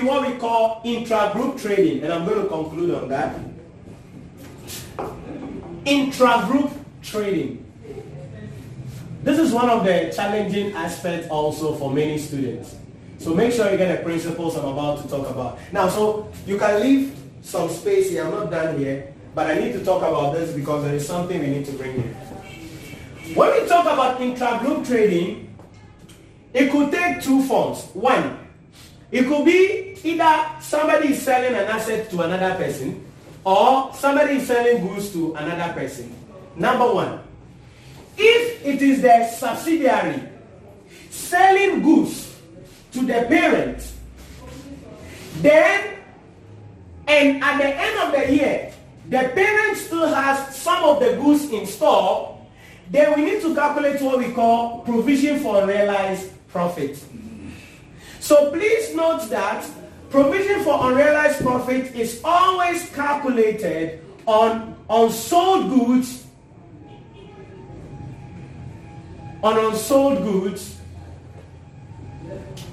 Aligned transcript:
be 0.00 0.06
what 0.06 0.26
we 0.26 0.36
call 0.38 0.80
intra-group 0.84 1.58
trading, 1.58 2.02
and 2.02 2.12
I'm 2.12 2.24
going 2.24 2.42
to 2.42 2.48
conclude 2.48 2.94
on 2.94 3.08
that. 3.08 3.38
Intra-group 5.84 6.70
trading. 7.02 7.64
This 9.22 9.38
is 9.38 9.52
one 9.52 9.68
of 9.68 9.84
the 9.84 10.12
challenging 10.14 10.72
aspects 10.72 11.28
also 11.28 11.74
for 11.74 11.92
many 11.92 12.16
students. 12.18 12.76
So 13.18 13.34
make 13.34 13.52
sure 13.52 13.70
you 13.70 13.76
get 13.76 13.98
the 13.98 14.02
principles 14.02 14.56
I'm 14.56 14.64
about 14.64 15.02
to 15.02 15.08
talk 15.08 15.28
about. 15.28 15.58
Now, 15.72 15.88
so 15.88 16.32
you 16.46 16.58
can 16.58 16.80
leave 16.80 17.16
some 17.42 17.68
space 17.68 18.08
here. 18.08 18.24
I'm 18.24 18.30
not 18.30 18.50
done 18.50 18.78
here, 18.78 19.12
but 19.34 19.46
I 19.46 19.60
need 19.60 19.72
to 19.74 19.84
talk 19.84 20.02
about 20.02 20.32
this 20.32 20.54
because 20.54 20.84
there 20.84 20.94
is 20.94 21.06
something 21.06 21.38
we 21.38 21.48
need 21.48 21.66
to 21.66 21.72
bring 21.72 21.96
in. 21.96 22.14
When 23.34 23.62
we 23.62 23.68
talk 23.68 23.84
about 23.84 24.20
intra-group 24.20 24.86
trading, 24.86 25.54
it 26.54 26.70
could 26.72 26.90
take 26.90 27.22
two 27.22 27.42
forms. 27.42 27.84
One, 27.92 28.38
it 29.12 29.26
could 29.26 29.44
be 29.44 29.79
either 30.04 30.46
somebody 30.60 31.12
is 31.12 31.22
selling 31.22 31.54
an 31.54 31.66
asset 31.68 32.10
to 32.10 32.20
another 32.22 32.54
person 32.56 33.04
or 33.44 33.92
somebody 33.94 34.36
is 34.36 34.46
selling 34.46 34.86
goods 34.86 35.12
to 35.12 35.34
another 35.34 35.72
person. 35.72 36.14
Number 36.56 36.92
one, 36.92 37.20
if 38.16 38.64
it 38.64 38.82
is 38.82 39.02
the 39.02 39.28
subsidiary 39.28 40.22
selling 41.08 41.82
goods 41.82 42.36
to 42.92 43.00
the 43.00 43.24
parent, 43.28 43.92
then, 45.40 45.96
and 47.06 47.42
at 47.42 47.58
the 47.58 47.68
end 47.68 47.98
of 48.00 48.20
the 48.20 48.34
year, 48.34 48.72
the 49.08 49.30
parent 49.34 49.76
still 49.76 50.06
has 50.06 50.54
some 50.54 50.84
of 50.84 51.00
the 51.00 51.16
goods 51.16 51.50
in 51.50 51.66
store, 51.66 52.38
then 52.90 53.14
we 53.16 53.24
need 53.24 53.40
to 53.42 53.54
calculate 53.54 54.00
what 54.02 54.18
we 54.18 54.32
call 54.32 54.80
provision 54.80 55.38
for 55.40 55.62
unrealized 55.62 56.30
profit. 56.48 57.02
So 58.18 58.50
please 58.50 58.94
note 58.94 59.30
that 59.30 59.64
provision 60.10 60.62
for 60.64 60.90
unrealized 60.90 61.40
profit 61.40 61.94
is 61.94 62.20
always 62.24 62.90
calculated 62.90 64.04
on 64.26 64.76
unsold 64.90 65.70
goods 65.70 66.26
on 69.42 69.58
unsold 69.58 70.22
goods 70.22 70.76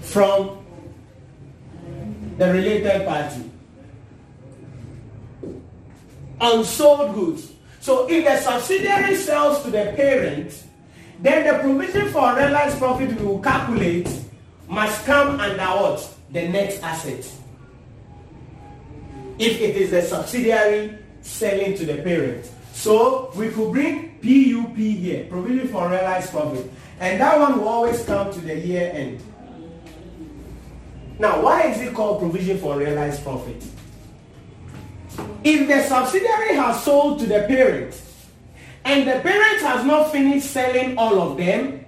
from 0.01 0.65
the 2.37 2.53
related 2.53 3.05
party. 3.07 3.49
Unsold 6.41 7.15
goods. 7.15 7.53
So 7.79 8.07
if 8.09 8.25
the 8.25 8.37
subsidiary 8.37 9.15
sells 9.15 9.63
to 9.63 9.71
the 9.71 9.93
parent, 9.95 10.63
then 11.21 11.47
the 11.47 11.63
provision 11.63 12.09
for 12.09 12.35
realized 12.35 12.77
profit 12.77 13.17
we 13.19 13.25
will 13.25 13.39
calculate 13.39 14.09
must 14.67 15.05
come 15.05 15.39
under 15.39 15.63
what? 15.63 16.16
The 16.37 16.47
net 16.49 16.79
asset. 16.83 17.25
If 19.39 19.59
it 19.59 19.75
is 19.75 19.89
the 19.89 20.03
subsidiary 20.03 20.95
selling 21.21 21.75
to 21.77 21.83
the 21.83 21.97
parent. 22.03 22.47
So 22.73 23.31
we 23.35 23.49
could 23.49 23.71
bring 23.71 24.19
PUP 24.21 24.77
here, 24.77 25.25
provision 25.25 25.67
for 25.69 25.89
realized 25.89 26.29
profit. 26.29 26.71
And 26.99 27.19
that 27.19 27.39
one 27.39 27.57
will 27.57 27.67
always 27.67 28.05
come 28.05 28.31
to 28.31 28.39
the 28.39 28.55
year 28.55 28.91
end. 28.93 29.19
Now, 31.17 31.41
why 31.41 31.71
is 31.71 31.81
it 31.81 31.95
called 31.95 32.19
provision 32.19 32.59
for 32.59 32.77
realized 32.77 33.23
profit? 33.23 33.63
If 35.43 35.67
the 35.67 35.81
subsidiary 35.89 36.55
has 36.55 36.83
sold 36.83 37.19
to 37.21 37.25
the 37.25 37.45
parent 37.47 37.99
and 38.85 39.07
the 39.07 39.21
parent 39.21 39.61
has 39.61 39.83
not 39.83 40.11
finished 40.11 40.51
selling 40.51 40.99
all 40.99 41.19
of 41.19 41.37
them, 41.37 41.83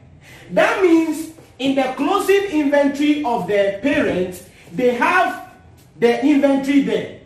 that 0.50 0.82
means 0.82 1.34
in 1.60 1.76
the 1.76 1.94
closing 1.96 2.46
inventory 2.46 3.24
of 3.24 3.46
the 3.46 3.80
parent, 3.84 4.44
they 4.74 4.94
have 4.96 5.50
the 6.00 6.24
inventory 6.26 6.82
there. 6.82 7.20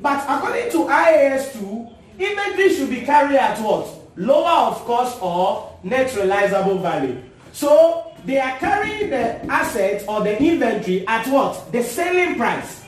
But 0.00 0.24
according 0.28 0.70
to 0.72 0.78
IAS 0.86 1.52
2, 1.58 1.88
inventory 2.18 2.74
should 2.74 2.90
be 2.90 3.00
carried 3.02 3.36
at 3.36 3.58
what? 3.60 3.88
Lower 4.16 4.70
of 4.70 4.84
cost 4.84 5.20
or 5.22 5.76
net 5.82 6.14
realizable 6.16 6.78
value. 6.78 7.22
So 7.52 8.12
they 8.24 8.38
are 8.38 8.56
carrying 8.58 9.10
the 9.10 9.44
asset 9.46 10.04
or 10.08 10.22
the 10.22 10.40
inventory 10.42 11.06
at 11.06 11.26
what? 11.28 11.70
The 11.72 11.82
selling 11.82 12.36
price. 12.36 12.84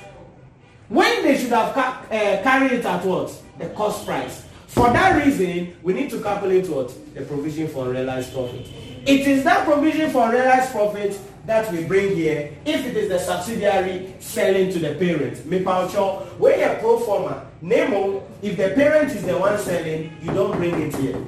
When 0.88 1.22
they 1.22 1.38
should 1.38 1.50
have 1.52 1.72
ca- 1.74 2.02
uh, 2.10 2.42
carried 2.42 2.72
it 2.72 2.84
at 2.84 3.04
what? 3.04 3.32
The 3.58 3.68
cost 3.70 4.06
price. 4.06 4.44
For 4.66 4.92
that 4.92 5.24
reason, 5.24 5.76
we 5.82 5.92
need 5.94 6.10
to 6.10 6.20
calculate 6.22 6.68
what? 6.68 6.92
The 7.14 7.22
provision 7.22 7.68
for 7.68 7.88
realized 7.88 8.32
profit. 8.32 8.66
It 9.06 9.26
is 9.26 9.44
that 9.44 9.64
provision 9.66 10.10
for 10.10 10.30
realized 10.30 10.72
profit 10.72 11.18
that 11.46 11.72
we 11.72 11.84
bring 11.84 12.14
here 12.14 12.52
if 12.64 12.86
it 12.86 12.96
is 12.96 13.08
the 13.08 13.18
subsidiary 13.18 14.14
selling 14.20 14.70
to 14.72 14.78
the 14.78 14.94
parent. 14.94 15.44
Me 15.46 15.60
paucho, 15.60 16.26
where 16.38 16.58
you 16.58 16.78
pro 16.80 16.98
forma, 17.00 17.46
Nemo, 17.60 18.22
if 18.42 18.56
the 18.56 18.70
parent 18.70 19.10
is 19.12 19.22
the 19.24 19.36
one 19.36 19.58
selling, 19.58 20.12
you 20.22 20.32
don't 20.32 20.56
bring 20.56 20.80
it 20.80 20.94
here. 20.96 21.24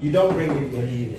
You 0.00 0.12
don't 0.12 0.32
bring 0.34 0.50
it 0.50 0.88
here. 0.88 1.18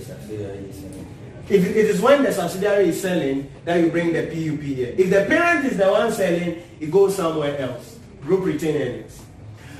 If 1.49 1.65
it 1.65 1.75
is 1.77 2.01
when 2.01 2.23
the 2.23 2.31
subsidiary 2.31 2.89
is 2.89 3.01
selling 3.01 3.49
that 3.63 3.79
you 3.79 3.89
bring 3.89 4.11
the 4.11 4.23
PUP 4.23 4.61
here. 4.61 4.93
If 4.97 5.09
the 5.09 5.25
parent 5.25 5.65
is 5.65 5.77
the 5.77 5.89
one 5.89 6.11
selling, 6.11 6.61
it 6.79 6.91
goes 6.91 7.15
somewhere 7.15 7.57
else. 7.57 7.97
Group 8.21 8.45
retained 8.45 8.81
earnings. 8.81 9.21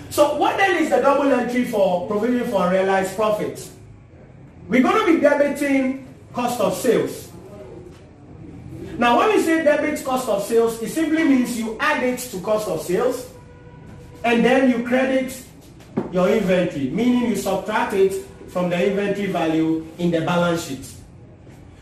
So 0.10 0.38
what 0.38 0.58
then 0.58 0.82
is 0.82 0.90
the 0.90 1.02
double 1.02 1.32
entry 1.32 1.66
for 1.66 2.08
provision 2.08 2.50
for 2.50 2.66
unrealized 2.68 3.16
profits? 3.16 3.72
We're 4.70 4.82
going 4.82 5.06
to 5.06 5.14
be 5.14 5.26
debiting 5.26 6.06
cost 6.34 6.60
of 6.62 6.76
sales. 6.76 7.27
Now 8.98 9.20
when 9.20 9.36
we 9.36 9.42
say 9.44 9.64
debit 9.64 10.04
cost 10.04 10.28
of 10.28 10.44
sales, 10.44 10.82
it 10.82 10.90
simply 10.90 11.24
means 11.24 11.58
you 11.60 11.78
add 11.80 12.04
it 12.04 12.18
to 12.32 12.40
cost 12.42 12.68
of 12.68 12.82
sales 12.82 13.30
and 14.24 14.44
then 14.44 14.72
you 14.72 14.86
credit 14.88 15.40
your 16.12 16.30
inventory, 16.30 16.90
meaning 16.90 17.30
you 17.30 17.36
subtract 17.36 17.94
it 17.94 18.26
from 18.48 18.70
the 18.70 18.90
inventory 18.90 19.28
value 19.28 19.88
in 20.00 20.10
the 20.10 20.22
balance 20.22 20.68
sheet. 20.68 20.88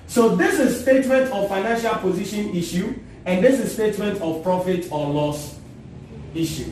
So 0.07 0.35
this 0.35 0.59
is 0.59 0.81
statement 0.81 1.31
of 1.31 1.47
financial 1.47 1.95
position 1.95 2.53
issue 2.53 2.93
and 3.25 3.43
this 3.43 3.59
is 3.59 3.73
statement 3.73 4.21
of 4.21 4.43
profit 4.43 4.91
or 4.91 5.09
loss 5.09 5.57
issue. 6.33 6.71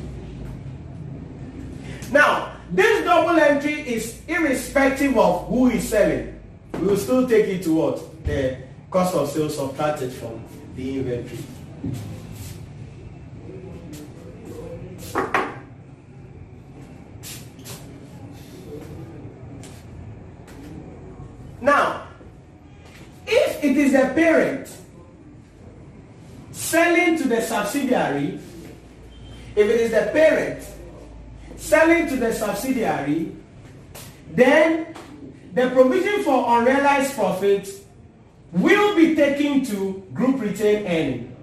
Now, 2.11 2.57
this 2.69 3.03
double 3.05 3.39
entry 3.39 3.73
is 3.73 4.21
irrespective 4.27 5.17
of 5.17 5.47
who 5.47 5.69
is 5.69 5.87
selling. 5.87 6.39
We 6.73 6.87
will 6.87 6.97
still 6.97 7.27
take 7.27 7.45
it 7.47 7.63
to 7.63 7.73
what? 7.73 8.25
The 8.25 8.57
cost 8.93 9.15
of 9.15 9.27
sales 9.27 9.55
subtracted 9.55 10.13
from 10.13 10.39
the 10.75 10.99
inventory. 10.99 11.39
Now, 21.59 22.07
if 23.25 23.63
it 23.63 23.77
is 23.77 23.95
a 23.95 24.13
parent 24.13 24.69
selling 26.51 27.17
to 27.17 27.27
the 27.27 27.41
subsidiary, 27.41 28.39
if 29.55 29.69
it 29.69 29.81
is 29.81 29.89
the 29.89 30.11
parent 30.13 30.63
selling 31.55 32.07
to 32.09 32.15
the 32.17 32.31
subsidiary, 32.31 33.35
then 34.29 34.93
the 35.55 35.71
provision 35.71 36.21
for 36.23 36.59
unrealized 36.59 37.15
profit 37.15 37.82
will 38.53 38.95
be 38.95 39.15
taken 39.15 39.65
to 39.65 40.05
group 40.13 40.39
retained 40.39 40.87
earning. 40.87 41.35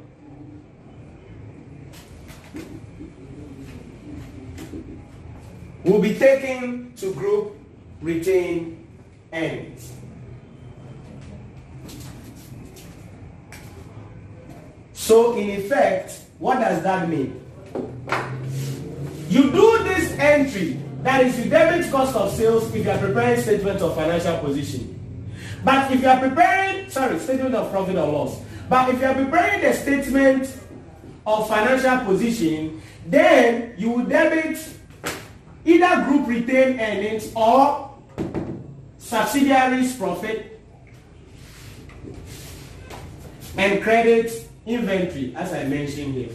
Will 5.85 6.01
be 6.01 6.15
taken 6.15 6.95
to 6.97 7.13
group 7.15 7.57
retained 8.01 8.87
earnings. 9.33 9.93
So 14.93 15.37
in 15.37 15.51
effect, 15.51 16.21
what 16.39 16.61
does 16.61 16.83
that 16.85 17.09
mean? 17.09 17.43
You 19.29 19.51
do 19.51 19.79
this 19.85 20.13
entry, 20.19 20.79
that 21.03 21.25
is 21.25 21.37
the 21.43 21.49
debit 21.49 21.91
cost 21.91 22.15
of 22.15 22.33
sales 22.33 22.73
if 22.75 22.85
you 22.85 22.91
are 22.91 22.99
preparing 22.99 23.41
statement 23.41 23.81
of 23.81 23.97
financial 23.97 24.39
position. 24.39 25.00
But 25.65 25.93
if 25.93 26.01
you 26.01 26.09
are 26.09 26.19
preparing, 26.19 26.91
sorry, 26.91 27.19
statement 27.19 27.55
of 27.55 27.71
profit 27.71 27.97
or 27.97 28.11
loss. 28.11 28.41
But 28.69 28.95
if 28.95 29.01
you 29.01 29.07
are 29.07 29.15
preparing 29.15 29.61
the 29.63 29.73
statement 29.75 30.57
of 31.27 31.49
financial 31.49 31.99
position, 32.07 32.81
then 33.07 33.75
you 33.77 33.91
will 33.91 34.05
debit 34.05 34.59
either 35.65 36.05
group 36.05 36.27
retained 36.27 36.81
earnings 36.81 37.33
or 37.35 37.91
subsidiaries 38.99 39.97
profit 39.97 40.61
and 43.57 43.83
credit 43.83 44.49
inventory 44.67 45.35
as 45.37 45.53
I 45.53 45.65
mentioned 45.65 46.15
here. 46.15 46.31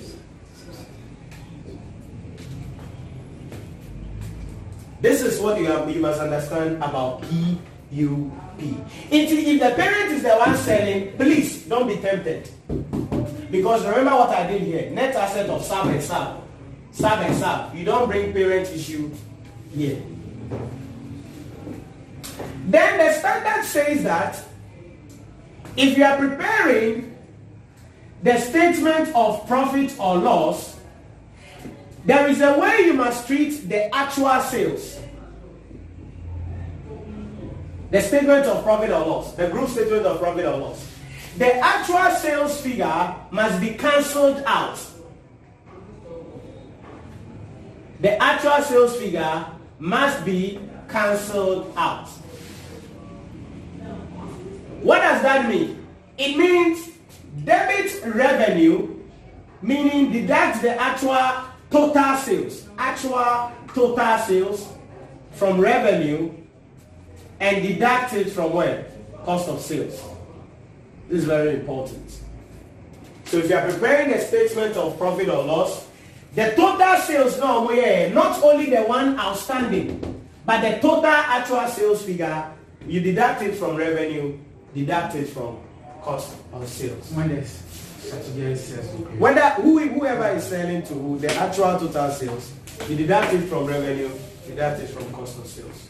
This 5.01 5.21
is 5.21 5.39
what 5.39 5.59
you, 5.59 5.67
have, 5.67 5.89
you 5.89 6.01
must 6.01 6.19
understand 6.19 6.77
about 6.77 7.23
If 8.59 9.59
the 9.59 9.71
parent 9.75 10.11
is 10.11 10.23
the 10.23 10.35
one 10.35 10.55
selling, 10.57 11.15
please 11.17 11.63
don't 11.63 11.87
be 11.87 11.97
tempted. 11.97 12.49
Because 13.51 13.85
remember 13.85 14.11
what 14.11 14.29
I 14.29 14.47
did 14.47 14.61
here. 14.61 14.89
Net 14.91 15.15
asset 15.15 15.49
of 15.49 15.63
sub 15.63 15.87
and 15.87 16.01
sub. 16.01 16.43
Sub 16.91 17.19
and 17.19 17.35
sub. 17.35 17.75
You 17.75 17.85
don't 17.85 18.09
bring 18.09 18.33
parent 18.33 18.69
issue 18.69 19.11
here. 19.73 20.01
Then 22.67 22.97
the 22.97 23.13
standard 23.13 23.63
says 23.65 24.03
that 24.03 24.43
if 25.77 25.97
you 25.97 26.03
are 26.03 26.17
preparing 26.17 27.15
the 28.23 28.37
statement 28.39 29.13
of 29.13 29.45
profit 29.47 29.93
or 29.99 30.17
loss, 30.17 30.79
there 32.05 32.27
is 32.27 32.41
a 32.41 32.57
way 32.57 32.81
you 32.85 32.93
must 32.93 33.27
treat 33.27 33.67
the 33.69 33.93
actual 33.93 34.39
sales. 34.41 34.99
The 37.95 38.01
statement 38.01 38.45
of 38.45 38.61
profit 38.61 38.89
or 38.89 39.05
loss, 39.05 39.35
the 39.35 39.47
group 39.47 39.69
statement 39.69 40.05
of 40.05 40.19
profit 40.19 40.45
or 40.45 40.57
loss. 40.57 40.85
The 41.37 41.55
actual 41.59 42.13
sales 42.17 42.59
figure 42.59 43.15
must 43.31 43.61
be 43.61 43.69
cancelled 43.69 44.43
out. 44.45 44.77
The 48.01 48.21
actual 48.21 48.61
sales 48.63 48.97
figure 48.97 49.45
must 49.79 50.25
be 50.25 50.59
cancelled 50.89 51.71
out. 51.77 52.09
What 54.81 54.99
does 54.99 55.21
that 55.21 55.47
mean? 55.47 55.87
It 56.17 56.35
means 56.35 56.89
debit 57.45 58.13
revenue, 58.13 59.05
meaning 59.61 60.11
deduct 60.11 60.63
the 60.63 60.75
actual 60.81 61.45
total 61.71 62.17
sales, 62.17 62.67
actual 62.77 63.53
total 63.73 64.17
sales 64.17 64.73
from 65.31 65.61
revenue 65.61 66.44
and 67.39 67.63
deduct 67.63 68.13
it 68.13 68.29
from 68.29 68.53
where? 68.53 68.85
Cost 69.23 69.49
of 69.49 69.61
sales. 69.61 70.01
This 71.09 71.19
is 71.19 71.25
very 71.25 71.55
important. 71.55 72.19
So 73.25 73.37
if 73.37 73.49
you 73.49 73.55
are 73.55 73.69
preparing 73.69 74.13
a 74.13 74.21
statement 74.21 74.77
of 74.77 74.97
profit 74.97 75.29
or 75.29 75.43
loss, 75.43 75.87
the 76.35 76.53
total 76.55 76.97
sales 76.97 77.39
now, 77.39 77.67
oh 77.69 78.09
not 78.13 78.43
only 78.43 78.69
the 78.69 78.83
one 78.83 79.19
outstanding, 79.19 80.21
but 80.45 80.61
the 80.61 80.79
total 80.79 81.05
actual 81.05 81.67
sales 81.67 82.03
figure, 82.03 82.51
you 82.87 83.01
deduct 83.01 83.41
it 83.41 83.55
from 83.55 83.75
revenue, 83.77 84.37
deduct 84.73 85.15
it 85.15 85.27
from 85.27 85.59
cost 86.01 86.35
of 86.53 86.67
sales. 86.67 87.11
When 87.11 87.29
there's. 87.29 87.61
Whether 89.17 89.41
who, 89.61 89.79
whoever 89.79 90.27
is 90.35 90.43
selling 90.43 90.83
to 90.83 90.93
who, 90.93 91.17
the 91.17 91.33
actual 91.33 91.79
total 91.79 92.11
sales, 92.11 92.53
you 92.87 92.95
deduct 92.95 93.33
it 93.33 93.47
from 93.47 93.65
revenue, 93.65 94.11
deduct 94.45 94.81
it 94.81 94.89
from 94.89 95.11
cost 95.11 95.39
of 95.39 95.47
sales. 95.47 95.89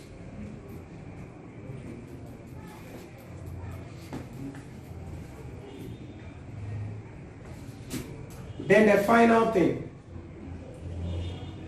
Then 8.67 8.95
the 8.95 9.03
final 9.03 9.51
thing. 9.51 9.89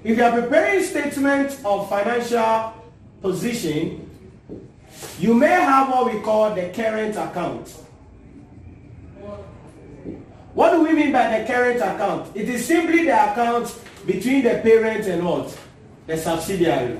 If 0.03 0.17
you 0.17 0.23
are 0.23 0.41
preparing 0.41 0.83
statement 0.83 1.59
of 1.65 1.89
financial 1.89 2.73
position, 3.21 4.09
you 5.19 5.33
may 5.33 5.49
have 5.49 5.89
what 5.89 6.13
we 6.13 6.19
call 6.21 6.55
the 6.55 6.69
current 6.69 7.15
account. 7.15 7.67
What 10.53 10.71
do 10.71 10.83
we 10.83 10.93
mean 10.93 11.11
by 11.11 11.37
the 11.37 11.45
current 11.45 11.77
account? 11.77 12.35
It 12.35 12.49
is 12.49 12.65
simply 12.65 13.05
the 13.05 13.31
account 13.31 13.75
between 14.07 14.43
the 14.43 14.61
parent 14.63 15.05
and 15.05 15.23
what? 15.23 15.55
The 16.07 16.17
subsidiary. 16.17 16.99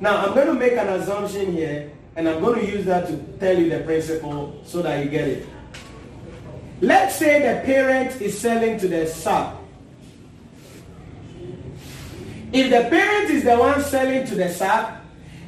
Now, 0.00 0.26
I'm 0.26 0.34
going 0.34 0.48
to 0.48 0.54
make 0.54 0.72
an 0.72 0.88
assumption 0.88 1.52
here, 1.52 1.92
and 2.16 2.28
I'm 2.28 2.40
going 2.40 2.60
to 2.60 2.66
use 2.66 2.84
that 2.86 3.06
to 3.06 3.16
tell 3.38 3.58
you 3.58 3.70
the 3.70 3.80
principle 3.80 4.60
so 4.64 4.82
that 4.82 5.04
you 5.04 5.10
get 5.10 5.28
it. 5.28 5.48
Let's 6.80 7.16
say 7.16 7.40
the 7.40 7.60
parent 7.64 8.20
is 8.22 8.38
selling 8.38 8.78
to 8.80 8.88
the 8.88 9.06
sub. 9.06 9.58
If 12.52 12.70
the 12.70 12.88
parent 12.88 13.30
is 13.30 13.44
the 13.44 13.56
one 13.56 13.82
selling 13.82 14.26
to 14.26 14.34
the 14.34 14.48
sub, 14.48 14.96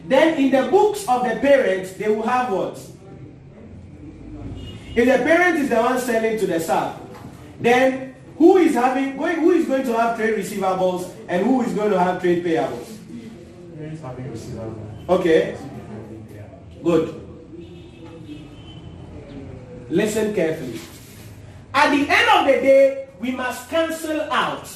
then 0.07 0.39
in 0.39 0.51
the 0.51 0.71
books 0.71 1.09
of 1.09 1.23
the 1.23 1.37
parent, 1.37 1.97
they 1.99 2.09
will 2.09 2.23
have 2.23 2.53
what? 2.53 2.77
If 4.95 5.07
the 5.07 5.25
parent 5.25 5.59
is 5.59 5.71
the 5.71 5.77
one 5.77 5.99
selling 5.99 6.39
to 6.39 6.47
the 6.47 6.61
sub, 6.61 7.01
then 7.61 8.15
who 8.37 8.59
is 8.59 8.75
having 8.75 9.17
going, 9.17 9.41
who 9.41 9.53
is 9.53 9.67
going 9.67 9.85
to 9.85 9.97
have 9.97 10.17
trade 10.17 10.35
receivables 10.35 11.11
and 11.29 11.47
who 11.47 11.63
is 11.63 11.73
going 11.73 11.91
to 11.93 11.99
have 11.99 12.21
trade 12.21 12.45
payables? 12.45 12.99
Okay. 15.09 15.57
Good. 16.83 17.19
Listen 19.89 20.35
carefully. 20.35 20.81
At 21.75 21.91
the 21.91 22.07
end 22.09 22.29
of 22.29 22.47
the 22.47 22.61
day, 22.61 23.09
we 23.19 23.31
must 23.31 23.69
cancel 23.71 24.21
out. 24.31 24.69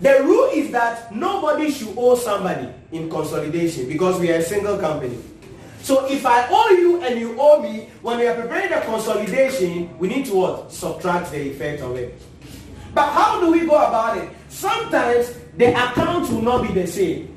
The 0.00 0.22
rule 0.24 0.50
is 0.52 0.72
that 0.72 1.14
nobody 1.14 1.70
should 1.70 1.94
owe 1.96 2.16
somebody 2.16 2.68
in 2.90 3.08
consolidation 3.08 3.88
because 3.88 4.18
we 4.18 4.32
are 4.32 4.36
a 4.36 4.42
single 4.42 4.78
company. 4.78 5.18
So 5.82 6.06
if 6.06 6.26
I 6.26 6.48
owe 6.50 6.70
you 6.70 7.02
and 7.02 7.20
you 7.20 7.36
owe 7.38 7.62
me, 7.62 7.90
when 8.02 8.18
we 8.18 8.26
are 8.26 8.34
preparing 8.34 8.70
the 8.70 8.80
consolidation, 8.80 9.96
we 9.98 10.08
need 10.08 10.26
to 10.26 10.34
what? 10.34 10.72
Subtract 10.72 11.30
the 11.30 11.50
effect 11.50 11.82
of 11.82 11.94
it. 11.96 12.20
But 12.92 13.10
how 13.10 13.40
do 13.40 13.52
we 13.52 13.60
go 13.60 13.76
about 13.76 14.18
it? 14.18 14.30
Sometimes 14.48 15.34
the 15.56 15.70
account 15.70 16.30
will 16.30 16.42
not 16.42 16.66
be 16.66 16.72
the 16.72 16.86
same. 16.86 17.28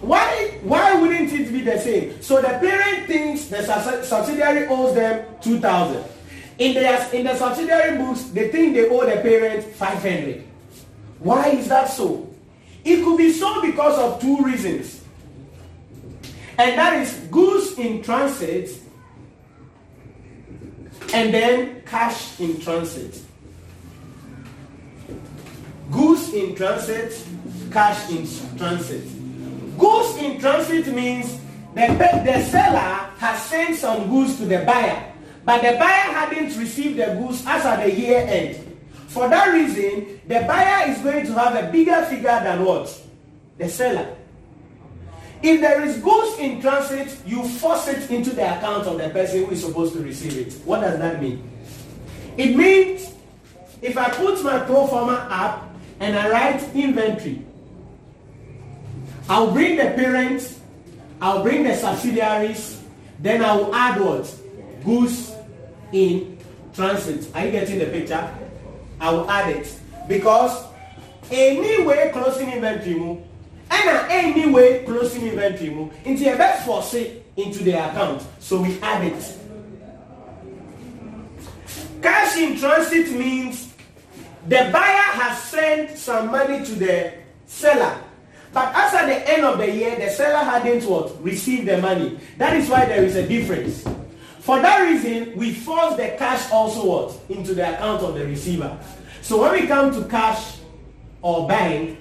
Why, 0.00 0.58
why 0.62 1.00
wouldn't 1.00 1.32
it 1.32 1.50
be 1.50 1.62
the 1.62 1.78
same? 1.78 2.22
So 2.22 2.40
the 2.40 2.48
parent 2.48 3.06
thinks 3.06 3.46
the 3.46 3.62
subsidiary 4.02 4.68
owes 4.68 4.94
them 4.94 5.26
2000 5.40 6.04
in 6.58 6.74
the, 6.74 7.16
in 7.16 7.26
the 7.26 7.36
subsidiary 7.36 7.98
books, 7.98 8.22
they 8.24 8.50
think 8.50 8.74
they 8.74 8.88
owe 8.88 9.04
the 9.04 9.20
parent 9.20 9.64
500. 9.64 10.44
Why 11.18 11.50
is 11.50 11.68
that 11.68 11.88
so? 11.90 12.32
It 12.84 13.04
could 13.04 13.18
be 13.18 13.32
so 13.32 13.60
because 13.60 13.98
of 13.98 14.20
two 14.20 14.42
reasons. 14.42 15.02
And 16.58 16.78
that 16.78 16.94
is 17.02 17.12
goods 17.30 17.78
in 17.78 18.02
transit 18.02 18.70
and 21.12 21.34
then 21.34 21.82
cash 21.82 22.40
in 22.40 22.58
transit. 22.60 23.20
Goods 25.90 26.32
in 26.32 26.54
transit, 26.54 27.26
cash 27.70 28.10
in 28.10 28.26
transit. 28.56 29.04
Goods 29.78 30.16
in 30.16 30.40
transit 30.40 30.86
means 30.94 31.38
the, 31.74 31.86
the 32.24 32.42
seller 32.44 33.10
has 33.18 33.42
sent 33.42 33.76
some 33.76 34.08
goods 34.08 34.36
to 34.38 34.46
the 34.46 34.60
buyer 34.60 35.12
but 35.46 35.62
the 35.62 35.78
buyer 35.78 36.12
hadn't 36.12 36.58
received 36.58 36.98
the 36.98 37.06
goods 37.14 37.44
as 37.46 37.64
at 37.64 37.84
the 37.84 37.94
year 37.94 38.18
end. 38.18 38.78
For 39.06 39.28
that 39.28 39.52
reason, 39.52 40.20
the 40.26 40.40
buyer 40.40 40.90
is 40.90 40.98
going 40.98 41.24
to 41.24 41.32
have 41.34 41.54
a 41.54 41.70
bigger 41.70 42.04
figure 42.06 42.40
than 42.42 42.64
what? 42.64 43.00
The 43.56 43.68
seller. 43.68 44.16
If 45.44 45.60
there 45.60 45.82
is 45.82 45.98
goods 45.98 46.38
in 46.40 46.60
transit, 46.60 47.16
you 47.24 47.44
force 47.44 47.86
it 47.86 48.10
into 48.10 48.30
the 48.30 48.42
account 48.42 48.88
of 48.88 48.98
the 48.98 49.08
person 49.10 49.44
who 49.44 49.52
is 49.52 49.64
supposed 49.64 49.94
to 49.94 50.00
receive 50.00 50.36
it. 50.36 50.52
What 50.64 50.80
does 50.80 50.98
that 50.98 51.22
mean? 51.22 51.48
It 52.36 52.56
means 52.56 53.14
if 53.80 53.96
I 53.96 54.08
put 54.10 54.42
my 54.42 54.58
pro 54.58 54.88
forma 54.88 55.28
up 55.30 55.70
and 56.00 56.18
I 56.18 56.28
write 56.28 56.74
inventory, 56.74 57.46
I'll 59.28 59.52
bring 59.52 59.76
the 59.76 59.92
parents, 59.92 60.58
I'll 61.20 61.44
bring 61.44 61.62
the 61.62 61.76
subsidiaries, 61.76 62.82
then 63.20 63.44
I'll 63.44 63.72
add 63.72 64.00
what? 64.00 64.34
Goods 64.84 65.35
in 65.96 66.38
transit. 66.74 67.28
Are 67.34 67.44
you 67.46 67.52
getting 67.52 67.78
the 67.78 67.86
picture? 67.86 68.30
I 69.00 69.12
will 69.12 69.30
add 69.30 69.56
it 69.56 69.80
because 70.08 70.64
anyway 71.30 72.10
closing 72.12 72.50
inventory 72.52 72.94
mu 72.94 73.18
and 73.70 74.10
anyway 74.10 74.84
closing 74.84 75.26
inventory 75.26 75.70
mu 75.70 75.90
into 76.04 76.32
a 76.32 76.36
best 76.36 76.64
force 76.66 76.94
into 76.94 77.64
the 77.64 77.72
account 77.72 78.22
so 78.38 78.62
we 78.62 78.78
add 78.80 79.04
it. 79.04 79.38
Cash 82.02 82.36
in 82.38 82.58
transit 82.58 83.10
means 83.18 83.74
the 84.46 84.70
buyer 84.72 85.08
has 85.20 85.42
sent 85.42 85.98
some 85.98 86.30
money 86.30 86.64
to 86.64 86.74
the 86.74 87.12
seller 87.46 87.98
but 88.52 88.72
as 88.74 88.94
at 88.94 89.06
the 89.06 89.30
end 89.30 89.44
of 89.44 89.58
the 89.58 89.70
year 89.70 89.96
the 89.96 90.08
seller 90.08 90.44
hadn't 90.44 90.84
what 90.88 91.22
received 91.22 91.66
the 91.66 91.78
money 91.78 92.18
that 92.38 92.56
is 92.56 92.68
why 92.68 92.84
there 92.84 93.02
is 93.04 93.16
a 93.16 93.26
difference 93.26 93.84
for 94.46 94.60
that 94.60 94.78
reason, 94.82 95.36
we 95.36 95.52
force 95.52 95.96
the 95.96 96.14
cash 96.16 96.52
also 96.52 96.86
what? 96.86 97.18
Into 97.28 97.52
the 97.52 97.68
account 97.74 98.00
of 98.02 98.14
the 98.14 98.24
receiver. 98.24 98.78
So 99.20 99.42
when 99.42 99.60
we 99.60 99.66
come 99.66 99.92
to 99.92 100.08
cash 100.08 100.58
or 101.20 101.48
bank, 101.48 101.98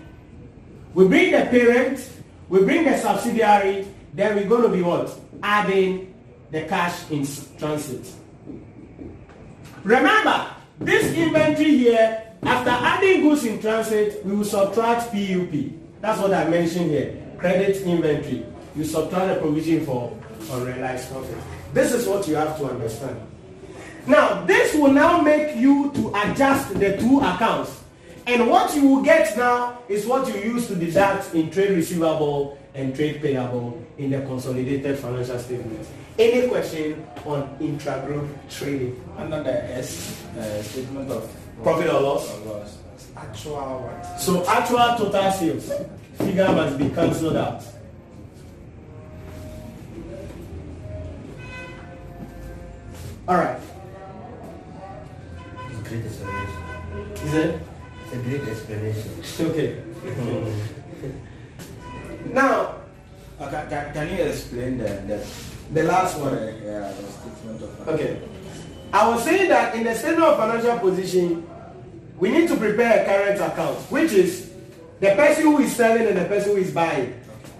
we 0.93 1.07
bring 1.07 1.31
the 1.31 1.47
parent, 1.47 2.07
we 2.47 2.59
bring 2.59 2.83
the 2.85 2.99
subsidiary, 2.99 3.87
then 4.13 4.35
we're 4.35 4.47
going 4.47 4.61
to 4.61 4.69
be 4.69 4.83
what? 4.83 5.11
Adding 5.41 6.13
the 6.51 6.65
cash 6.65 7.09
in 7.09 7.25
transit. 7.57 8.13
Remember, 9.83 10.45
this 10.77 11.17
inventory 11.17 11.75
here, 11.79 12.31
after 12.43 12.69
adding 12.69 13.23
goods 13.23 13.43
in 13.43 13.59
transit, 13.59 14.23
we 14.23 14.35
will 14.35 14.45
subtract 14.45 15.11
PUP. 15.11 15.71
That's 15.99 16.21
what 16.21 16.31
I 16.31 16.47
mentioned 16.47 16.91
here. 16.91 17.19
Credit 17.39 17.75
inventory. 17.81 18.45
you 18.75 18.83
subtract 18.83 19.33
the 19.33 19.41
provision 19.41 19.83
for 19.83 20.15
unrealized 20.51 21.11
profit. 21.11 21.54
This 21.75 21.91
is 21.91 22.07
what 22.07 22.25
you 22.25 22.35
have 22.35 22.57
to 22.59 22.67
understand. 22.67 23.19
Now, 24.07 24.45
this 24.45 24.73
will 24.75 24.93
now 24.93 25.19
make 25.19 25.57
you 25.57 25.91
to 25.91 26.07
adjust 26.23 26.73
the 26.79 26.95
two 26.95 27.19
accounts. 27.19 27.83
And 28.25 28.49
what 28.49 28.73
you 28.73 28.87
will 28.87 29.03
get 29.03 29.37
now 29.37 29.79
is 29.89 30.05
what 30.07 30.25
you 30.33 30.39
use 30.39 30.67
to 30.67 30.75
deduct 30.75 31.35
in 31.35 31.51
trade 31.51 31.71
receivable 31.71 32.57
and 32.73 32.95
trade 32.95 33.21
payable 33.21 33.85
in 33.97 34.11
the 34.11 34.21
consolidated 34.21 34.97
financial 34.97 35.37
statements. 35.37 35.89
Any 36.17 36.47
question 36.47 37.05
on 37.25 37.43
intragroup 37.59 38.29
trading? 38.49 38.95
Under 39.17 39.43
the 39.43 39.75
S 39.75 40.23
uh, 40.37 40.63
statement 40.63 41.11
of 41.11 41.29
Profit 41.61 41.89
or 41.89 41.99
loss? 41.99 42.39
Or 42.39 42.53
loss. 42.53 42.77
Actual 43.17 43.83
what? 43.83 44.21
So 44.21 44.47
actual 44.47 44.95
total 44.95 45.29
sales 45.31 45.71
figure 46.19 46.47
must 46.53 46.77
be 46.77 46.87
cancelled 46.89 47.35
out. 47.35 47.63
All 53.27 53.35
right. 53.37 53.59
It's 55.69 55.79
a 55.79 55.89
great 55.89 56.05
explanation. 56.05 56.61
Is 57.25 57.33
it? 57.33 57.61
It's 58.03 58.13
a 58.13 58.17
great 58.17 58.47
explanation. 58.47 59.11
Okay. 59.51 59.81
Now, 62.33 62.75
Okay, 63.39 63.65
can, 63.69 63.93
can 63.93 64.07
you 64.17 64.23
explain 64.23 64.77
the 64.77 64.87
the, 65.07 65.19
the 65.73 65.83
last 65.83 66.17
one. 66.19 66.33
yeah, 66.63 66.87
the 66.91 67.03
statement 67.11 67.61
of 67.61 67.89
Okay. 67.89 68.21
I 68.93 69.07
was 69.09 69.23
saying 69.23 69.49
that 69.49 69.75
in 69.75 69.83
the 69.83 69.93
statement 69.93 70.23
of 70.23 70.37
financial 70.37 70.79
position, 70.79 71.45
we 72.17 72.29
need 72.31 72.47
to 72.47 72.55
prepare 72.55 73.03
a 73.03 73.05
current 73.05 73.39
account, 73.41 73.77
which 73.91 74.13
is 74.13 74.51
the 75.01 75.11
person 75.15 75.43
who 75.43 75.59
is 75.59 75.75
selling 75.75 76.07
and 76.07 76.17
the 76.17 76.25
person 76.25 76.51
who 76.55 76.57
is 76.57 76.71
buying. 76.71 77.13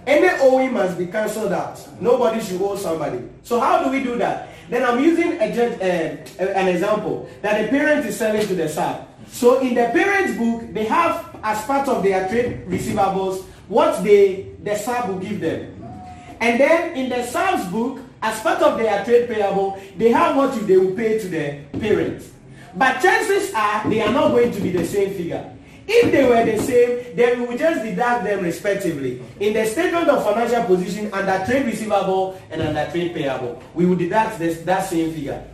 Any 0.07 0.29
owing 0.41 0.71
must 0.73 0.97
be 0.97 1.07
cancelled 1.07 1.51
out. 1.51 1.77
Nobody 1.99 2.39
should 2.41 2.61
owe 2.61 2.75
somebody. 2.77 3.19
So 3.43 3.59
how 3.59 3.83
do 3.83 3.89
we 3.91 4.01
do 4.03 4.17
that? 4.17 4.47
Then 4.69 4.83
I'm 4.83 5.03
using 5.03 5.33
a, 5.39 5.45
uh, 5.45 6.43
an 6.43 6.67
example 6.67 7.29
that 7.41 7.61
the 7.61 7.69
parent 7.69 8.05
is 8.05 8.17
selling 8.17 8.45
to 8.47 8.55
the 8.55 8.67
sub. 8.67 9.07
So 9.27 9.59
in 9.59 9.75
the 9.75 9.89
parent's 9.93 10.37
book, 10.37 10.73
they 10.73 10.85
have 10.85 11.35
as 11.43 11.63
part 11.65 11.87
of 11.87 12.03
their 12.03 12.27
trade 12.29 12.65
receivables 12.67 13.43
what 13.67 14.03
they 14.03 14.51
the 14.63 14.75
sub 14.75 15.09
will 15.09 15.19
give 15.19 15.39
them. 15.39 15.71
And 16.39 16.59
then 16.59 16.95
in 16.95 17.09
the 17.09 17.23
sub's 17.23 17.65
book, 17.71 17.99
as 18.21 18.39
part 18.41 18.61
of 18.61 18.77
their 18.77 19.03
trade 19.05 19.29
payable, 19.29 19.81
they 19.97 20.11
have 20.11 20.35
what 20.35 20.53
they 20.67 20.77
will 20.77 20.95
pay 20.95 21.19
to 21.19 21.27
the 21.27 21.79
parents. 21.79 22.31
But 22.75 23.01
chances 23.01 23.53
are 23.53 23.87
they 23.89 24.01
are 24.01 24.11
not 24.11 24.31
going 24.31 24.51
to 24.51 24.61
be 24.61 24.71
the 24.71 24.85
same 24.85 25.13
figure. 25.13 25.54
If 25.87 26.11
they 26.11 26.23
were 26.23 26.43
the 26.43 26.57
same, 26.63 27.15
then 27.15 27.41
we 27.41 27.47
would 27.47 27.59
just 27.59 27.83
deduct 27.83 28.23
them 28.23 28.43
respectively. 28.43 29.21
In 29.39 29.53
the 29.53 29.65
statement 29.65 30.09
of 30.09 30.23
financial 30.23 30.63
position 30.63 31.13
under 31.13 31.45
trade 31.45 31.65
receivable 31.65 32.41
and 32.49 32.61
under 32.61 32.89
trade 32.91 33.13
payable, 33.13 33.61
we 33.73 33.85
would 33.85 33.99
deduct 33.99 34.39
this, 34.39 34.61
that 34.61 34.85
same 34.85 35.13
figure. 35.13 35.45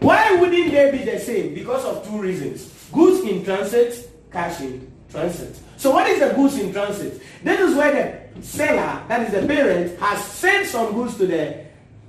Why 0.00 0.36
wouldn't 0.36 0.70
they 0.70 0.90
be 0.90 1.10
the 1.10 1.18
same? 1.18 1.54
Because 1.54 1.84
of 1.84 2.06
two 2.06 2.20
reasons. 2.20 2.72
Goods 2.92 3.24
in 3.24 3.44
transit, 3.44 4.10
cash 4.30 4.60
in 4.60 4.92
transit. 5.10 5.58
So 5.78 5.92
what 5.92 6.06
is 6.08 6.20
the 6.20 6.34
goods 6.34 6.58
in 6.58 6.72
transit? 6.72 7.20
This 7.42 7.60
is 7.60 7.76
where 7.76 8.30
the 8.34 8.42
seller, 8.42 9.02
that 9.08 9.22
is 9.22 9.40
the 9.40 9.46
parent, 9.46 9.98
has 9.98 10.22
sent 10.24 10.66
some 10.66 10.92
goods 10.92 11.16
to 11.16 11.26
the 11.26 11.64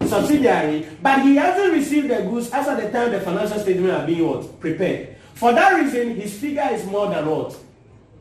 subsidiary, 0.06 0.86
but 1.02 1.22
he 1.22 1.36
hasn't 1.36 1.74
received 1.74 2.10
the 2.10 2.22
goods 2.24 2.50
as 2.52 2.68
at 2.68 2.82
the 2.82 2.92
time 2.92 3.12
the 3.12 3.22
financial 3.22 3.60
statement 3.60 3.92
are 3.92 4.06
being? 4.06 4.58
Prepared. 4.60 5.17
For 5.38 5.54
that 5.54 5.74
reason, 5.80 6.16
his 6.16 6.38
figure 6.40 6.68
is 6.72 6.86
more 6.86 7.10
than 7.10 7.26
what? 7.26 7.56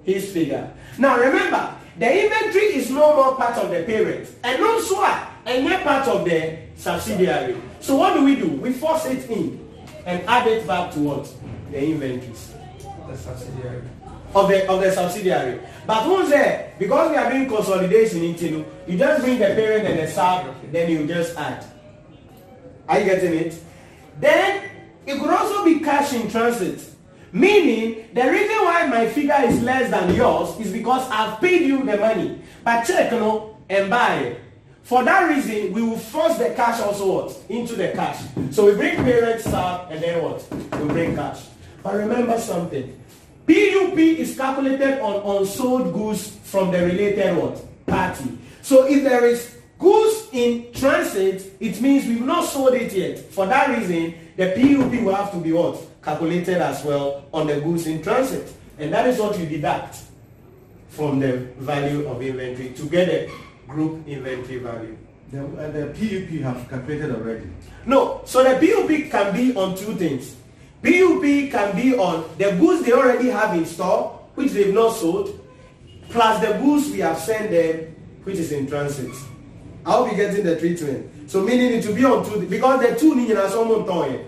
His 0.04 0.32
figure. 0.32 0.73
Now 0.99 1.18
remember, 1.18 1.75
the 1.99 2.25
inventory 2.25 2.76
is 2.76 2.90
no 2.90 3.16
more 3.16 3.37
part 3.37 3.56
of 3.58 3.70
the 3.70 3.82
parent, 3.85 4.28
and 4.44 4.62
also 4.62 5.00
uh, 5.02 5.26
and 5.46 5.64
not 5.64 5.82
part 5.82 6.06
of 6.08 6.25
the 6.25 6.58
subsidiary. 6.76 7.56
So 7.80 7.96
what 7.96 8.14
do 8.14 8.25
we 8.25 8.37
do? 8.37 8.49
We 8.49 8.73
force 8.73 9.06
it 9.06 9.28
in 9.30 9.66
and 10.04 10.23
add 10.28 10.46
it 10.46 10.66
back 10.66 10.92
to 10.92 11.00
what? 11.00 11.32
The 11.70 11.85
inventories 11.85 12.52
the 13.08 13.16
subsidiary. 13.16 13.82
of 14.35 14.49
the 14.49 14.68
of 14.68 14.80
the 14.80 14.92
subsidiary. 14.92 15.61
But 15.87 16.02
who's 16.02 16.28
there? 16.28 16.75
Because 16.78 17.11
we 17.11 17.16
are 17.16 17.30
doing 17.30 17.49
consolidation 17.49 18.23
into 18.23 18.64
you 18.87 18.99
just 18.99 19.23
bring 19.23 19.38
the 19.38 19.46
parent 19.46 19.87
and 19.87 19.99
the 19.99 20.08
sub, 20.08 20.54
then 20.73 20.90
you 20.90 21.06
just 21.06 21.37
add. 21.37 21.64
Are 22.88 22.99
you 22.99 23.04
getting 23.06 23.35
it? 23.35 23.62
Then 24.20 24.70
it 25.06 25.20
could 25.20 25.30
also 25.30 25.64
be 25.64 25.80
cash 25.80 26.12
in 26.12 26.28
transit. 26.30 26.96
Meaning 27.37 28.09
the 28.14 28.31
reason 28.31 28.57
why 28.64 28.87
my 28.87 29.07
figure 29.09 29.37
is 29.45 29.62
less 29.62 29.90
than 29.90 30.14
yours 30.14 30.59
is 30.59 30.73
because 30.73 31.07
I've 31.11 31.38
paid 31.38 31.66
you 31.66 31.85
the 31.85 31.99
money. 31.99 32.40
But 32.64 32.85
check 32.85 33.12
you 33.12 33.21
know, 33.21 33.59
and 33.69 33.90
buy. 33.90 34.38
For 34.85 35.05
that 35.05 35.28
reason, 35.28 35.75
we 35.75 35.83
will 35.83 35.99
force 35.99 36.38
the 36.38 36.55
cash 36.55 36.81
also 36.81 37.12
what? 37.12 37.38
Into 37.50 37.75
the 37.75 37.93
cash. 37.93 38.25
So 38.52 38.64
we 38.64 38.75
bring 38.76 38.97
parent 38.97 39.43
sub 39.43 39.93
and 39.93 40.02
then 40.02 40.23
what? 40.23 40.47
We 40.81 40.88
bring 40.88 41.14
cash. 41.14 41.45
But 41.83 41.97
remember 41.97 42.40
something. 42.40 42.99
PUP 43.47 43.99
is 43.99 44.35
calculated 44.35 45.00
on 45.00 45.37
unsold 45.37 45.93
goods 45.93 46.38
from 46.43 46.71
the 46.71 46.87
related 46.87 47.37
what? 47.37 47.61
Party. 47.87 48.38
So 48.62 48.87
if 48.87 49.02
there 49.02 49.26
is 49.26 49.59
goods 49.78 50.15
in 50.37 50.73
transit, 50.73 51.55
it 51.59 51.81
means 51.81 52.07
we've 52.07 52.21
not 52.21 52.45
sold 52.45 52.75
it 52.75 52.93
yet. 52.93 53.19
For 53.19 53.47
that 53.47 53.76
reason, 53.76 54.14
the 54.37 54.52
PUP 54.52 55.02
will 55.02 55.14
have 55.14 55.33
to 55.33 55.38
be 55.38 55.52
what? 55.52 55.81
Calculated 56.02 56.59
as 56.59 56.85
well 56.85 57.25
on 57.33 57.47
the 57.47 57.61
goods 57.61 57.87
in 57.87 58.02
transit. 58.02 58.52
And 58.78 58.93
that 58.93 59.07
is 59.07 59.19
what 59.19 59.38
you 59.38 59.47
deduct 59.47 59.97
from 60.88 61.21
the 61.21 61.38
value 61.59 62.07
of 62.07 62.21
inventory 62.21 62.71
to 62.71 62.83
get 62.88 63.09
a 63.09 63.31
group 63.66 64.07
inventory 64.07 64.59
value. 64.59 64.97
The, 65.33 65.45
uh, 65.45 65.71
the 65.73 65.87
PUP 65.87 66.40
have 66.43 66.69
calculated 66.69 67.14
already. 67.14 67.49
No, 67.87 68.23
so 68.26 68.45
the 68.45 68.55
PUP 68.55 69.11
can 69.11 69.35
be 69.35 69.57
on 69.57 69.75
two 69.75 69.95
things. 69.95 70.37
PUP 70.83 71.50
can 71.50 71.75
be 71.75 71.97
on 71.97 72.28
the 72.37 72.52
goods 72.52 72.85
they 72.85 72.93
already 72.93 73.31
have 73.31 73.57
in 73.57 73.64
store, 73.64 74.21
which 74.35 74.52
they've 74.52 74.73
not 74.73 74.90
sold, 74.95 75.40
plus 76.11 76.40
the 76.47 76.52
goods 76.59 76.90
we 76.90 77.00
have 77.00 77.19
sent 77.19 77.50
them, 77.50 77.97
which 78.23 78.37
is 78.37 78.52
in 78.52 78.66
transit. 78.66 79.11
I'll 79.87 80.11
be 80.11 80.16
getting 80.16 80.45
the 80.45 80.59
treatment. 80.59 81.31
So 81.31 81.43
meaning 81.43 81.75
it 81.75 81.87
will 81.87 81.95
be 81.95 82.05
on 82.05 82.25
two 82.28 82.45
because 82.47 82.81
the 82.81 82.99
two 82.99 83.14
na 83.14 83.49
someone 83.49 83.87
toy. 83.87 84.26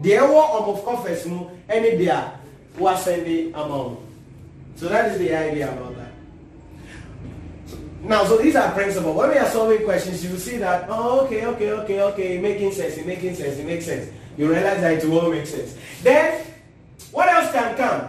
The 0.00 0.10
ɛwɔ 0.12 0.50
ɔmo 0.50 0.84
coffers 0.84 1.26
mu 1.26 1.46
ɛne 1.68 1.98
deɛ 1.98 2.30
wa 2.78 2.94
sending 2.96 3.52
amount. 3.54 3.98
So 4.76 4.88
that 4.88 5.10
is 5.12 5.18
the 5.18 5.34
idea 5.34 5.72
about 5.72 5.96
that. 5.96 6.12
Now, 8.02 8.24
so 8.24 8.36
these 8.38 8.56
are 8.56 8.72
principles. 8.72 9.16
When 9.16 9.30
we 9.30 9.38
are 9.38 9.46
solving 9.46 9.84
questions, 9.84 10.24
you 10.24 10.30
will 10.30 10.38
see 10.38 10.56
that, 10.58 10.86
oh, 10.88 11.20
okay, 11.20 11.46
okay, 11.46 11.70
okay, 11.70 12.00
okay, 12.02 12.38
making 12.38 12.72
sense, 12.72 12.96
it 12.96 13.06
making 13.06 13.36
sense, 13.36 13.58
it 13.58 13.66
makes 13.66 13.84
sense. 13.84 14.10
You 14.36 14.50
realize 14.50 14.80
that 14.80 15.04
it 15.04 15.08
won't 15.08 15.30
make 15.30 15.46
sense. 15.46 15.76
Then, 16.02 16.44
what 17.12 17.28
else 17.28 17.52
can 17.52 17.76
come? 17.76 18.08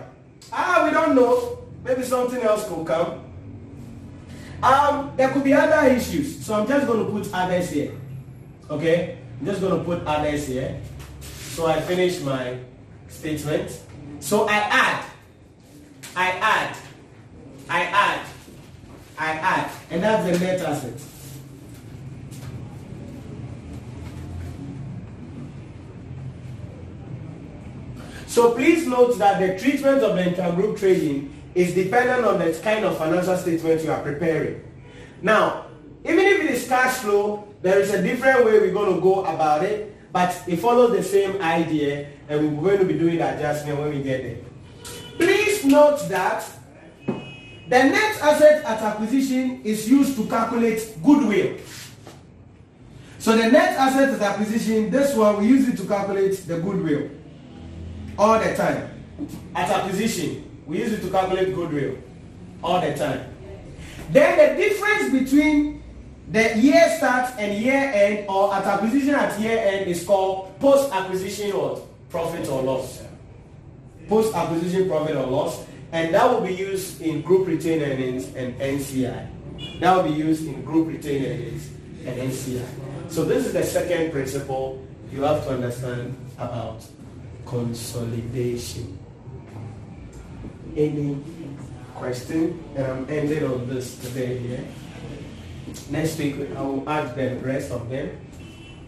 Ah, 0.51 0.83
we 0.86 0.91
don't 0.91 1.13
know. 1.15 1.60
Maybe 1.83 2.01
something 2.03 2.41
else 2.41 2.67
could 2.67 2.88
come. 2.88 3.23
Um, 4.63 5.12
there 5.17 5.29
could 5.29 5.43
be 5.43 5.53
other 5.53 5.89
issues. 5.89 6.46
So 6.46 6.53
I'm 6.53 6.65
just 6.65 6.88
going 6.88 7.05
to 7.05 7.12
put 7.12 7.29
others 7.34 7.70
here. 7.70 7.91
Okay? 8.70 9.17
I'm 9.39 9.46
just 9.46 9.60
going 9.60 9.77
to 9.77 9.84
put 9.84 10.08
others 10.08 10.48
here. 10.48 10.79
So 11.22 11.65
I 11.65 11.82
finish 11.82 12.22
my 12.22 12.58
statement. 13.10 13.77
So 14.22 14.48
I 14.48 14.55
add. 14.55 15.05
I 16.15 16.29
add. 16.29 16.77
I 17.70 17.84
add. 17.84 18.25
I 19.17 19.32
add. 19.34 19.72
And 19.91 20.01
that's 20.01 20.39
the 20.39 20.46
net 20.46 20.62
asset. 20.62 21.00
So 28.27 28.53
please 28.55 28.88
note 28.88 29.20
that 29.20 29.39
the 29.41 29.60
treatment 29.60 30.01
of 30.03 30.17
intergroup 30.17 30.79
trading 30.79 31.34
is 31.55 31.74
dependent 31.74 32.25
on 32.25 32.39
the 32.39 32.60
kind 32.63 32.86
of 32.86 32.98
financial 32.98 33.38
statement 33.38 33.83
you 33.83 33.91
are 33.91 34.01
preparing. 34.01 34.63
Now, 35.22 35.67
even 36.03 36.19
if 36.19 36.41
it 36.41 36.51
is 36.51 36.67
cash 36.67 36.95
flow, 36.95 37.48
there 37.62 37.79
is 37.79 37.93
a 37.93 38.01
different 38.01 38.45
way 38.45 38.60
we're 38.60 38.74
going 38.74 38.93
to 38.93 39.01
go 39.01 39.24
about 39.24 39.63
it, 39.63 39.95
but 40.12 40.36
it 40.48 40.57
follows 40.57 40.91
the 40.91 41.03
same 41.03 41.41
idea, 41.41 42.10
and 42.27 42.57
we're 42.57 42.72
going 42.72 42.79
to 42.79 42.93
be 42.93 43.00
doing 43.00 43.17
the 43.17 43.36
adjustment 43.36 43.79
when 43.79 43.89
we 43.89 44.03
get 44.03 44.24
there. 44.24 44.38
Please 45.17 45.63
note 45.65 46.07
that 46.10 46.45
the 47.05 47.83
net 47.83 48.22
asset 48.22 48.63
at 48.65 48.81
acquisition 48.81 49.62
is 49.63 49.89
used 49.89 50.15
to 50.17 50.25
calculate 50.27 50.98
goodwill. 51.03 51.57
So 53.19 53.38
the 53.38 53.50
net 53.50 53.77
asset 53.77 54.10
at 54.10 54.22
acquisition, 54.22 54.91
this 54.91 55.15
one, 55.15 55.38
we 55.39 55.48
use 55.48 55.69
it 55.69 55.77
to 55.77 55.88
calculate 55.88 56.36
the 56.45 56.60
goodwill 56.60 57.10
all 58.19 58.38
the 58.38 58.53
time. 58.53 58.89
At 59.55 59.69
acquisition, 59.69 60.52
we 60.65 60.79
use 60.79 60.93
it 60.93 61.01
to 61.01 61.10
calculate 61.10 61.53
goodwill 61.53 61.98
all 62.63 62.82
the 62.82 62.96
time. 62.96 63.25
Then 64.12 64.38
the 64.38 64.62
difference 64.62 65.12
between 65.12 65.84
the 66.32 66.58
year 66.58 66.96
start 66.98 67.34
and 67.38 67.62
year 67.62 67.91
end 67.93 68.25
or 68.29 68.53
at 68.53 68.63
acquisition 68.63 69.15
at 69.15 69.39
year 69.39 69.58
end 69.60 69.89
is 69.89 70.05
called 70.05 70.58
post 70.60 70.91
acquisition 70.91 71.58
what? 71.58 71.82
Profit 72.10 72.48
or 72.48 72.62
loss. 72.62 73.03
Post 74.08 74.36
acquisition 74.36 74.88
profit 74.88 75.15
or 75.15 75.27
loss. 75.27 75.65
And 75.91 76.13
that 76.13 76.29
will 76.29 76.41
be 76.41 76.53
used 76.53 77.01
in 77.01 77.22
group 77.22 77.48
retained 77.48 77.84
earnings 77.84 78.34
and 78.36 78.58
NCI. 78.60 79.79
That 79.79 79.96
will 79.96 80.12
be 80.12 80.17
used 80.17 80.48
in 80.48 80.63
group 80.63 80.88
retained 80.88 81.25
earnings 81.25 81.70
and 82.05 82.32
NCI. 82.32 82.65
So 83.10 83.25
this 83.25 83.46
is 83.46 83.53
the 83.53 83.63
second 83.63 84.12
principle 84.12 84.84
you 85.12 85.22
have 85.22 85.43
to 85.43 85.51
understand 85.51 86.17
about 86.38 86.84
consolidation. 87.46 88.98
Any 90.75 91.18
question? 91.94 92.63
And 92.75 92.86
I'm 92.86 93.10
ending 93.10 93.44
on 93.44 93.70
this 93.70 94.00
today 94.00 94.39
here. 94.39 94.65
Next 95.89 96.18
week 96.18 96.36
I 96.56 96.62
will 96.62 96.88
add 96.89 97.15
the 97.15 97.36
rest 97.46 97.72
of 97.72 97.89
them. 97.89 98.20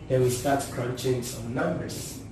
Then 0.08 0.24
we 0.24 0.30
start 0.30 0.66
crunching 0.72 1.22
some 1.22 1.54
numbers. 1.54 2.25